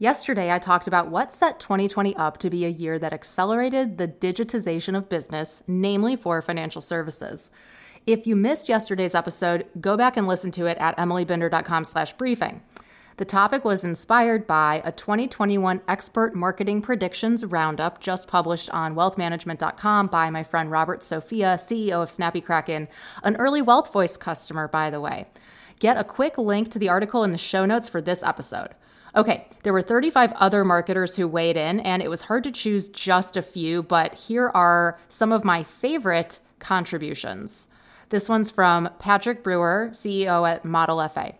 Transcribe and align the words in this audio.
Yesterday, 0.00 0.52
I 0.52 0.60
talked 0.60 0.86
about 0.86 1.08
what 1.08 1.32
set 1.34 1.58
2020 1.58 2.14
up 2.14 2.38
to 2.38 2.50
be 2.50 2.64
a 2.64 2.68
year 2.68 3.00
that 3.00 3.12
accelerated 3.12 3.98
the 3.98 4.06
digitization 4.06 4.96
of 4.96 5.08
business, 5.08 5.64
namely 5.66 6.14
for 6.14 6.40
financial 6.40 6.80
services. 6.80 7.50
If 8.06 8.24
you 8.24 8.36
missed 8.36 8.68
yesterday's 8.68 9.16
episode, 9.16 9.66
go 9.80 9.96
back 9.96 10.16
and 10.16 10.28
listen 10.28 10.52
to 10.52 10.66
it 10.66 10.78
at 10.78 10.96
emilybinder.com 10.98 11.84
slash 11.84 12.12
briefing. 12.12 12.62
The 13.16 13.24
topic 13.24 13.64
was 13.64 13.84
inspired 13.84 14.46
by 14.46 14.82
a 14.84 14.92
2021 14.92 15.80
expert 15.88 16.32
marketing 16.32 16.80
predictions 16.80 17.44
roundup 17.44 18.00
just 18.00 18.28
published 18.28 18.70
on 18.70 18.94
wealthmanagement.com 18.94 20.06
by 20.06 20.30
my 20.30 20.44
friend 20.44 20.70
Robert 20.70 21.02
Sofia, 21.02 21.56
CEO 21.58 22.00
of 22.00 22.10
Snappy 22.12 22.40
Kraken, 22.40 22.86
an 23.24 23.34
early 23.34 23.62
Wealth 23.62 23.92
Voice 23.92 24.16
customer, 24.16 24.68
by 24.68 24.90
the 24.90 25.00
way. 25.00 25.26
Get 25.80 25.96
a 25.96 26.04
quick 26.04 26.38
link 26.38 26.68
to 26.70 26.78
the 26.78 26.88
article 26.88 27.24
in 27.24 27.32
the 27.32 27.38
show 27.38 27.64
notes 27.64 27.88
for 27.88 28.00
this 28.00 28.22
episode. 28.22 28.68
Okay, 29.16 29.48
there 29.62 29.72
were 29.72 29.82
35 29.82 30.32
other 30.34 30.64
marketers 30.64 31.16
who 31.16 31.26
weighed 31.26 31.56
in, 31.56 31.80
and 31.80 32.02
it 32.02 32.10
was 32.10 32.22
hard 32.22 32.44
to 32.44 32.52
choose 32.52 32.88
just 32.88 33.36
a 33.36 33.42
few, 33.42 33.82
but 33.82 34.14
here 34.14 34.50
are 34.54 34.98
some 35.08 35.32
of 35.32 35.44
my 35.44 35.62
favorite 35.62 36.40
contributions. 36.58 37.68
This 38.10 38.28
one's 38.28 38.50
from 38.50 38.88
Patrick 38.98 39.42
Brewer, 39.42 39.90
CEO 39.92 40.48
at 40.48 40.64
Model 40.64 41.06
FA. 41.08 41.34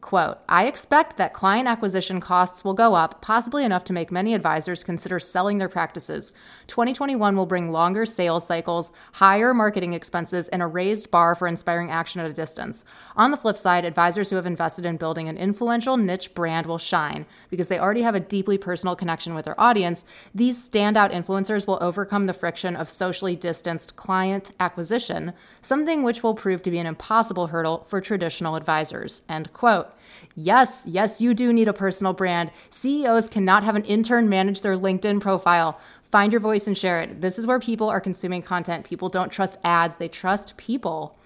Quote, 0.00 0.38
I 0.48 0.66
expect 0.66 1.16
that 1.16 1.32
client 1.32 1.66
acquisition 1.66 2.20
costs 2.20 2.62
will 2.62 2.74
go 2.74 2.94
up, 2.94 3.20
possibly 3.22 3.64
enough 3.64 3.82
to 3.84 3.92
make 3.92 4.12
many 4.12 4.34
advisors 4.34 4.84
consider 4.84 5.18
selling 5.18 5.58
their 5.58 5.68
practices. 5.68 6.32
2021 6.68 7.34
will 7.34 7.46
bring 7.46 7.72
longer 7.72 8.06
sales 8.06 8.46
cycles, 8.46 8.92
higher 9.14 9.52
marketing 9.52 9.94
expenses, 9.94 10.48
and 10.50 10.62
a 10.62 10.66
raised 10.66 11.10
bar 11.10 11.34
for 11.34 11.48
inspiring 11.48 11.90
action 11.90 12.20
at 12.20 12.30
a 12.30 12.32
distance. 12.32 12.84
On 13.16 13.32
the 13.32 13.36
flip 13.36 13.58
side, 13.58 13.84
advisors 13.84 14.30
who 14.30 14.36
have 14.36 14.46
invested 14.46 14.84
in 14.84 14.96
building 14.96 15.28
an 15.28 15.36
influential 15.36 15.96
niche 15.96 16.34
brand 16.34 16.66
will 16.66 16.78
shine 16.78 17.26
because 17.50 17.66
they 17.66 17.80
already 17.80 18.02
have 18.02 18.14
a 18.14 18.20
deeply 18.20 18.58
personal 18.58 18.94
connection 18.94 19.34
with 19.34 19.44
their 19.44 19.60
audience. 19.60 20.04
These 20.32 20.68
standout 20.68 21.12
influencers 21.12 21.66
will 21.66 21.82
overcome 21.82 22.26
the 22.26 22.32
friction 22.32 22.76
of 22.76 22.88
socially 22.88 23.34
distanced 23.34 23.96
client 23.96 24.52
acquisition, 24.60 25.32
something 25.62 26.04
which 26.04 26.22
will 26.22 26.34
prove 26.34 26.62
to 26.62 26.70
be 26.70 26.78
an 26.78 26.86
impossible 26.86 27.48
hurdle 27.48 27.84
for 27.88 28.00
traditional 28.00 28.54
advisors. 28.54 29.22
End 29.28 29.52
quote. 29.52 29.85
Yes, 30.34 30.84
yes, 30.86 31.20
you 31.20 31.34
do 31.34 31.52
need 31.52 31.68
a 31.68 31.72
personal 31.72 32.12
brand. 32.12 32.50
CEOs 32.70 33.28
cannot 33.28 33.64
have 33.64 33.76
an 33.76 33.84
intern 33.84 34.28
manage 34.28 34.60
their 34.60 34.76
LinkedIn 34.76 35.20
profile. 35.20 35.80
Find 36.10 36.32
your 36.32 36.40
voice 36.40 36.66
and 36.66 36.76
share 36.76 37.00
it. 37.00 37.20
This 37.20 37.38
is 37.38 37.46
where 37.46 37.58
people 37.58 37.88
are 37.88 38.00
consuming 38.00 38.42
content. 38.42 38.84
People 38.84 39.08
don't 39.08 39.32
trust 39.32 39.58
ads, 39.64 39.96
they 39.96 40.08
trust 40.08 40.56
people. 40.56 41.18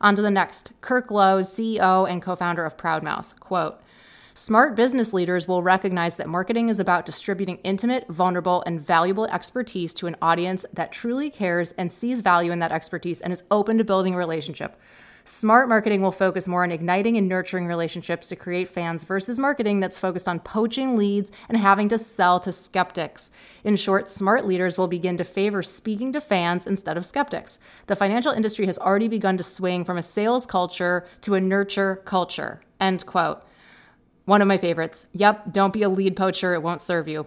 On 0.00 0.16
to 0.16 0.22
the 0.22 0.30
next. 0.30 0.72
Kirk 0.80 1.10
Lowe, 1.10 1.40
CEO 1.40 2.10
and 2.10 2.20
co 2.22 2.34
founder 2.34 2.64
of 2.64 2.76
Proudmouth. 2.76 3.38
Quote, 3.40 3.80
Smart 4.34 4.74
business 4.74 5.12
leaders 5.12 5.46
will 5.46 5.62
recognize 5.62 6.16
that 6.16 6.28
marketing 6.28 6.70
is 6.70 6.80
about 6.80 7.04
distributing 7.04 7.58
intimate, 7.64 8.08
vulnerable, 8.08 8.62
and 8.64 8.80
valuable 8.80 9.26
expertise 9.26 9.92
to 9.92 10.06
an 10.06 10.16
audience 10.22 10.64
that 10.72 10.90
truly 10.90 11.28
cares 11.28 11.72
and 11.72 11.92
sees 11.92 12.22
value 12.22 12.50
in 12.50 12.58
that 12.60 12.72
expertise 12.72 13.20
and 13.20 13.30
is 13.30 13.44
open 13.50 13.76
to 13.76 13.84
building 13.84 14.14
a 14.14 14.18
relationship. 14.18 14.80
Smart 15.24 15.68
marketing 15.68 16.02
will 16.02 16.10
focus 16.10 16.48
more 16.48 16.64
on 16.64 16.72
igniting 16.72 17.16
and 17.16 17.28
nurturing 17.28 17.66
relationships 17.66 18.26
to 18.26 18.36
create 18.36 18.66
fans 18.66 19.04
versus 19.04 19.38
marketing 19.38 19.78
that's 19.78 19.98
focused 19.98 20.26
on 20.26 20.40
poaching 20.40 20.96
leads 20.96 21.30
and 21.48 21.56
having 21.56 21.88
to 21.90 21.98
sell 21.98 22.40
to 22.40 22.52
skeptics. 22.52 23.30
In 23.62 23.76
short, 23.76 24.08
smart 24.08 24.44
leaders 24.46 24.76
will 24.76 24.88
begin 24.88 25.16
to 25.18 25.24
favor 25.24 25.62
speaking 25.62 26.12
to 26.12 26.20
fans 26.20 26.66
instead 26.66 26.96
of 26.96 27.06
skeptics. 27.06 27.60
The 27.86 27.94
financial 27.94 28.32
industry 28.32 28.66
has 28.66 28.78
already 28.78 29.06
begun 29.06 29.36
to 29.36 29.44
swing 29.44 29.84
from 29.84 29.96
a 29.96 30.02
sales 30.02 30.44
culture 30.44 31.06
to 31.20 31.34
a 31.34 31.40
nurture 31.40 32.02
culture. 32.04 32.60
End 32.80 33.06
quote. 33.06 33.44
One 34.24 34.42
of 34.42 34.48
my 34.48 34.58
favorites. 34.58 35.06
Yep, 35.12 35.52
don't 35.52 35.72
be 35.72 35.82
a 35.82 35.88
lead 35.88 36.16
poacher, 36.16 36.52
it 36.52 36.62
won't 36.62 36.82
serve 36.82 37.06
you. 37.06 37.26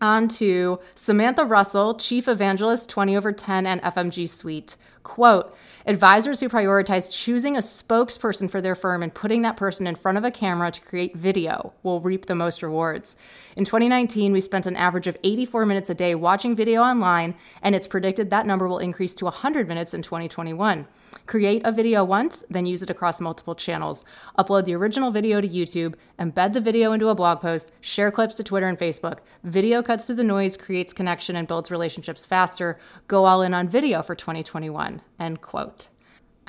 On 0.00 0.28
to 0.28 0.80
Samantha 0.94 1.44
Russell, 1.44 1.94
Chief 1.94 2.26
Evangelist 2.26 2.88
20 2.88 3.16
over 3.16 3.32
10 3.32 3.66
and 3.66 3.82
FMG 3.82 4.28
Suite. 4.28 4.76
Quote 5.02 5.56
Advisors 5.86 6.40
who 6.40 6.48
prioritize 6.48 7.10
choosing 7.10 7.56
a 7.56 7.60
spokesperson 7.60 8.50
for 8.50 8.60
their 8.60 8.74
firm 8.74 9.02
and 9.02 9.12
putting 9.12 9.42
that 9.42 9.56
person 9.56 9.86
in 9.86 9.94
front 9.94 10.18
of 10.18 10.24
a 10.24 10.30
camera 10.30 10.70
to 10.70 10.80
create 10.80 11.16
video 11.16 11.72
will 11.82 12.00
reap 12.00 12.26
the 12.26 12.34
most 12.34 12.62
rewards. 12.62 13.16
In 13.56 13.64
2019, 13.64 14.30
we 14.30 14.42
spent 14.42 14.66
an 14.66 14.76
average 14.76 15.06
of 15.06 15.16
84 15.24 15.64
minutes 15.64 15.88
a 15.88 15.94
day 15.94 16.14
watching 16.14 16.54
video 16.54 16.82
online, 16.82 17.34
and 17.62 17.74
it's 17.74 17.86
predicted 17.86 18.28
that 18.28 18.46
number 18.46 18.68
will 18.68 18.78
increase 18.78 19.14
to 19.14 19.24
100 19.24 19.68
minutes 19.68 19.94
in 19.94 20.02
2021. 20.02 20.86
Create 21.26 21.62
a 21.64 21.72
video 21.72 22.04
once, 22.04 22.44
then 22.50 22.66
use 22.66 22.82
it 22.82 22.90
across 22.90 23.20
multiple 23.20 23.54
channels. 23.54 24.04
Upload 24.38 24.64
the 24.64 24.74
original 24.74 25.10
video 25.10 25.40
to 25.40 25.48
YouTube, 25.48 25.94
embed 26.18 26.52
the 26.52 26.60
video 26.60 26.92
into 26.92 27.08
a 27.08 27.14
blog 27.14 27.40
post, 27.40 27.72
share 27.80 28.10
clips 28.10 28.34
to 28.34 28.44
Twitter 28.44 28.68
and 28.68 28.78
Facebook. 28.78 29.18
Video 29.44 29.82
cuts 29.82 30.06
through 30.06 30.16
the 30.16 30.24
noise, 30.24 30.56
creates 30.56 30.92
connection, 30.92 31.36
and 31.36 31.48
builds 31.48 31.70
relationships 31.70 32.26
faster. 32.26 32.78
Go 33.08 33.24
all 33.24 33.42
in 33.42 33.54
on 33.54 33.68
video 33.68 34.02
for 34.02 34.14
2021. 34.14 34.89
End 35.18 35.40
quote. 35.40 35.88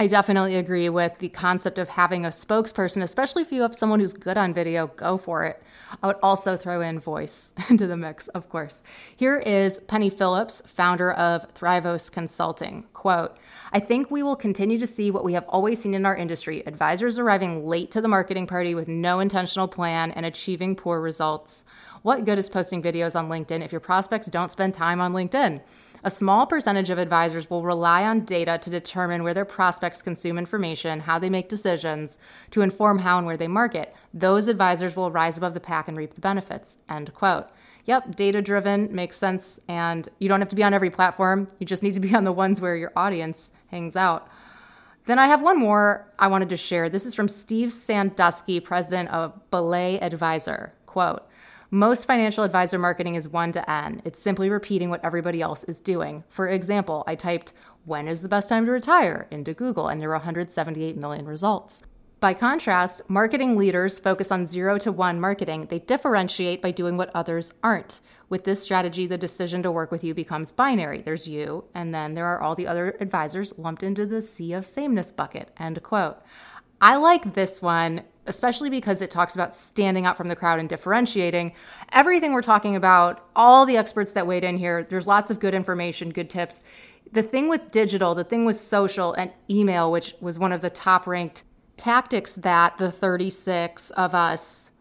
I 0.02 0.08
definitely 0.08 0.56
agree 0.56 0.90
with 0.90 1.20
the 1.20 1.30
concept 1.30 1.78
of 1.78 1.90
having 1.90 2.26
a 2.26 2.30
spokesperson, 2.30 3.04
especially 3.04 3.44
if 3.44 3.52
you 3.52 3.62
have 3.62 3.76
someone 3.76 4.00
who's 4.00 4.14
good 4.14 4.36
on 4.36 4.52
video, 4.52 4.88
go 4.88 5.16
for 5.16 5.46
it. 5.46 5.62
I 6.02 6.08
would 6.08 6.16
also 6.24 6.58
throw 6.58 6.82
in 6.82 7.00
voice 7.00 7.52
into 7.70 7.86
the 7.86 7.96
mix, 7.96 8.28
of 8.30 8.50
course. 8.50 8.82
Here 9.16 9.38
is 9.38 9.78
Penny 9.78 10.10
Phillips, 10.10 10.64
founder 10.66 11.12
of 11.12 11.54
Thrivos 11.54 12.12
Consulting. 12.12 12.86
Quote, 12.94 13.38
I 13.74 13.80
think 13.80 14.10
we 14.10 14.24
will 14.24 14.36
continue 14.36 14.80
to 14.80 14.88
see 14.88 15.12
what 15.12 15.24
we 15.24 15.34
have 15.34 15.46
always 15.48 15.80
seen 15.80 15.94
in 15.94 16.08
our 16.08 16.16
industry 16.16 16.64
advisors 16.66 17.20
arriving 17.20 17.66
late 17.66 17.92
to 17.92 18.02
the 18.02 18.08
marketing 18.08 18.48
party 18.48 18.74
with 18.74 18.88
no 18.88 19.20
intentional 19.20 19.68
plan 19.68 20.10
and 20.12 20.26
achieving 20.26 20.76
poor 20.76 21.00
results. 21.00 21.64
What 22.04 22.26
good 22.26 22.40
is 22.40 22.50
posting 22.50 22.82
videos 22.82 23.16
on 23.16 23.30
LinkedIn 23.30 23.64
if 23.64 23.72
your 23.72 23.80
prospects 23.80 24.26
don't 24.26 24.50
spend 24.50 24.74
time 24.74 25.00
on 25.00 25.14
LinkedIn? 25.14 25.62
A 26.04 26.10
small 26.10 26.48
percentage 26.48 26.90
of 26.90 26.98
advisors 26.98 27.48
will 27.48 27.64
rely 27.64 28.06
on 28.06 28.22
data 28.22 28.58
to 28.58 28.72
determine 28.72 29.22
where 29.22 29.36
their 29.36 29.46
prospects 29.46 30.02
consume 30.02 30.40
information, 30.40 31.02
how 31.02 31.20
they 31.20 31.30
make 31.30 31.48
decisions, 31.48 32.18
to 32.50 32.62
inform 32.62 32.98
how 32.98 33.20
and 33.20 33.28
where 33.28 33.38
they 33.38 33.48
market. 33.48 33.94
Those 34.16 34.48
advisors 34.48 34.96
will 34.96 35.12
rise 35.12 35.38
above 35.38 35.54
the 35.54 35.60
pack 35.60 35.88
and 35.88 35.96
reap 35.96 36.16
the 36.16 36.22
benefits. 36.22 36.80
End 36.90 37.14
quote. 37.14 37.50
Yep, 37.86 38.16
data 38.16 38.42
driven 38.42 38.94
makes 38.96 39.18
sense. 39.18 39.60
And 39.68 40.10
you 40.18 40.28
don't 40.28 40.42
have 40.42 40.50
to 40.50 40.56
be 40.56 40.64
on 40.64 40.74
every 40.74 40.90
platform. 40.90 41.50
You 41.60 41.68
just 41.68 41.84
need 41.84 41.94
to 41.94 42.00
be 42.00 42.16
on 42.16 42.24
the 42.24 42.32
ones 42.32 42.60
where 42.60 42.76
your 42.76 42.94
audience 42.96 43.52
hangs 43.68 43.96
out. 43.96 44.28
Then 45.06 45.20
I 45.20 45.28
have 45.28 45.44
one 45.44 45.60
more 45.60 46.12
I 46.18 46.26
wanted 46.28 46.50
to 46.50 46.58
share. 46.58 46.90
This 46.90 47.06
is 47.06 47.14
from 47.14 47.28
Steve 47.28 47.70
Sanduski, 47.70 48.64
president 48.64 49.10
of 49.10 49.40
Belay 49.52 50.00
Advisor. 50.00 50.74
Quote, 50.88 51.28
most 51.74 52.06
financial 52.06 52.44
advisor 52.44 52.78
marketing 52.78 53.16
is 53.16 53.30
one 53.30 53.54
to 53.54 53.72
N. 53.72 54.02
It's 54.04 54.20
simply 54.20 54.50
repeating 54.50 54.90
what 54.90 55.04
everybody 55.06 55.42
else 55.42 55.64
is 55.64 55.80
doing. 55.80 56.26
For 56.28 56.50
example, 56.50 57.06
I 57.08 57.16
typed, 57.16 57.54
when 57.86 58.10
is 58.10 58.22
the 58.22 58.28
best 58.28 58.50
time 58.50 58.66
to 58.66 58.72
retire 58.74 59.26
into 59.32 59.54
Google, 59.54 59.88
and 59.88 60.02
there 60.02 60.10
were 60.10 60.16
178 60.16 60.98
million 60.98 61.26
results. 61.26 61.82
By 62.20 62.34
contrast, 62.34 63.10
marketing 63.10 63.58
leaders 63.58 64.00
focus 64.00 64.34
on 64.34 64.46
zero 64.46 64.78
to 64.80 64.92
one 64.92 65.22
marketing. 65.22 65.68
They 65.70 65.80
differentiate 65.80 66.62
by 66.62 66.72
doing 66.72 66.98
what 66.98 67.10
others 67.16 67.54
aren't. 67.64 68.02
With 68.28 68.44
this 68.44 68.62
strategy, 68.62 69.08
the 69.08 69.18
decision 69.18 69.64
to 69.64 69.72
work 69.72 69.92
with 69.92 70.04
you 70.04 70.14
becomes 70.14 70.52
binary. 70.52 71.02
There's 71.02 71.28
you, 71.28 71.64
and 71.74 71.96
then 71.96 72.16
there 72.16 72.26
are 72.26 72.42
all 72.42 72.54
the 72.54 72.68
other 72.68 72.98
advisors 73.00 73.58
lumped 73.58 73.82
into 73.82 74.06
the 74.06 74.22
sea 74.22 74.52
of 74.52 74.66
sameness 74.66 75.12
bucket. 75.12 75.52
End 75.58 75.82
quote. 75.82 76.18
I 76.82 76.98
like 76.98 77.34
this 77.34 77.62
one 77.62 78.04
especially 78.28 78.70
because 78.70 79.02
it 79.02 79.12
talks 79.12 79.36
about 79.36 79.54
standing 79.54 80.06
out 80.06 80.18
from 80.18 80.28
the 80.28 80.36
crowd 80.36 80.60
and 80.60 80.70
differentiating. 80.70 81.54
Everything 81.92 82.34
we're 82.34 82.42
talking 82.42 82.76
about, 82.76 83.28
all 83.36 83.66
the 83.66 83.78
experts 83.78 84.12
that 84.12 84.28
weighed 84.28 84.44
in 84.44 84.58
here, 84.58 84.84
there's 84.84 85.08
lots 85.08 85.32
of 85.32 85.40
good 85.40 85.56
information, 85.56 86.12
good 86.12 86.30
tips. 86.30 86.64
The 87.12 87.24
thing 87.24 87.50
with 87.50 87.72
digital, 87.72 88.14
the 88.16 88.24
thing 88.24 88.46
with 88.46 88.56
social 88.56 89.14
and 89.14 89.32
email, 89.50 89.92
which 89.92 90.16
was 90.22 90.38
one 90.38 90.52
of 90.52 90.62
the 90.62 90.70
top 90.70 91.08
ranked 91.08 91.44
tactics 91.78 92.36
that 92.36 92.78
the 92.78 92.92
36 92.92 93.90
of 93.92 94.14
us 94.14 94.72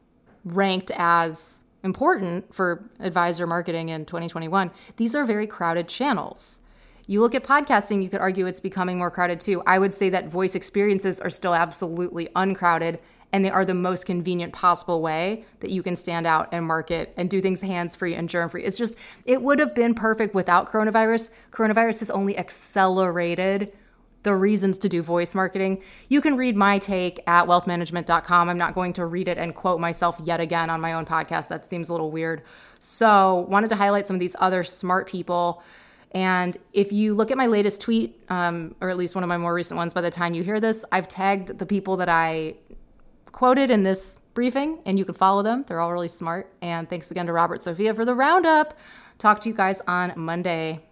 ranked 0.44 0.90
as 0.96 1.62
important 1.82 2.54
for 2.54 2.84
advisor 3.00 3.46
marketing 3.46 3.88
in 3.88 4.04
2021, 4.04 4.70
these 4.96 5.14
are 5.14 5.24
very 5.24 5.46
crowded 5.46 5.88
channels. 5.88 6.60
You 7.06 7.20
look 7.20 7.34
at 7.34 7.42
podcasting, 7.42 8.02
you 8.02 8.08
could 8.08 8.20
argue 8.20 8.46
it's 8.46 8.60
becoming 8.60 8.98
more 8.98 9.10
crowded 9.10 9.40
too. 9.40 9.62
I 9.66 9.78
would 9.78 9.92
say 9.92 10.10
that 10.10 10.28
voice 10.28 10.54
experiences 10.54 11.20
are 11.20 11.30
still 11.30 11.54
absolutely 11.54 12.28
uncrowded 12.36 13.00
and 13.32 13.44
they 13.44 13.50
are 13.50 13.64
the 13.64 13.74
most 13.74 14.06
convenient 14.06 14.52
possible 14.52 15.00
way 15.00 15.44
that 15.60 15.70
you 15.70 15.82
can 15.82 15.96
stand 15.96 16.26
out 16.26 16.48
and 16.52 16.64
market 16.66 17.14
and 17.16 17.30
do 17.30 17.40
things 17.40 17.60
hands 17.60 17.94
free 17.94 18.14
and 18.14 18.28
germ 18.28 18.48
free. 18.48 18.64
It's 18.64 18.78
just, 18.78 18.94
it 19.24 19.40
would 19.42 19.58
have 19.58 19.74
been 19.74 19.94
perfect 19.94 20.34
without 20.34 20.68
coronavirus. 20.68 21.30
Coronavirus 21.52 22.00
has 22.00 22.10
only 22.10 22.36
accelerated 22.36 23.72
the 24.22 24.34
reasons 24.34 24.76
to 24.78 24.88
do 24.88 25.02
voice 25.02 25.34
marketing. 25.34 25.82
You 26.08 26.20
can 26.20 26.36
read 26.36 26.56
my 26.56 26.78
take 26.78 27.22
at 27.26 27.46
wealthmanagement.com. 27.46 28.48
I'm 28.48 28.58
not 28.58 28.74
going 28.74 28.92
to 28.94 29.06
read 29.06 29.28
it 29.28 29.38
and 29.38 29.54
quote 29.54 29.80
myself 29.80 30.20
yet 30.24 30.40
again 30.40 30.68
on 30.68 30.80
my 30.80 30.92
own 30.92 31.06
podcast. 31.06 31.48
That 31.48 31.64
seems 31.64 31.88
a 31.88 31.92
little 31.92 32.10
weird. 32.10 32.42
So, 32.80 33.46
wanted 33.48 33.68
to 33.70 33.76
highlight 33.76 34.06
some 34.06 34.16
of 34.16 34.20
these 34.20 34.36
other 34.38 34.62
smart 34.64 35.08
people. 35.08 35.62
And 36.12 36.56
if 36.72 36.92
you 36.92 37.14
look 37.14 37.30
at 37.30 37.36
my 37.36 37.46
latest 37.46 37.80
tweet, 37.80 38.20
um, 38.28 38.74
or 38.80 38.90
at 38.90 38.96
least 38.96 39.14
one 39.14 39.22
of 39.22 39.28
my 39.28 39.38
more 39.38 39.54
recent 39.54 39.76
ones 39.78 39.94
by 39.94 40.00
the 40.00 40.10
time 40.10 40.34
you 40.34 40.42
hear 40.42 40.60
this, 40.60 40.84
I've 40.90 41.08
tagged 41.08 41.58
the 41.58 41.66
people 41.66 41.96
that 41.98 42.08
I 42.08 42.56
quoted 43.32 43.70
in 43.70 43.82
this 43.82 44.18
briefing, 44.34 44.80
and 44.86 44.98
you 44.98 45.04
can 45.04 45.14
follow 45.14 45.42
them. 45.42 45.64
They're 45.66 45.80
all 45.80 45.92
really 45.92 46.08
smart. 46.08 46.52
And 46.62 46.88
thanks 46.88 47.10
again 47.10 47.26
to 47.26 47.32
Robert 47.32 47.62
Sofia 47.62 47.94
for 47.94 48.04
the 48.04 48.14
roundup. 48.14 48.78
Talk 49.18 49.40
to 49.40 49.48
you 49.48 49.54
guys 49.54 49.80
on 49.86 50.12
Monday. 50.16 50.84